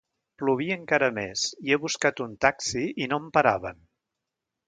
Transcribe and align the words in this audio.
Plovia 0.41 0.75
encara 0.79 1.09
més 1.17 1.43
i 1.67 1.75
he 1.75 1.79
buscat 1.83 2.23
un 2.25 2.33
taxi 2.47 2.85
i 3.05 3.09
no 3.13 3.23
em 3.25 3.31
paraven... 3.39 3.85